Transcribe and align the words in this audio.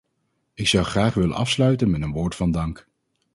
Ik 0.53 0.67
zou 0.67 0.85
graag 0.85 1.13
willen 1.13 1.35
afsluiten 1.35 1.89
met 1.89 2.01
een 2.01 2.11
woord 2.11 2.35
van 2.35 2.51
dank. 2.51 2.87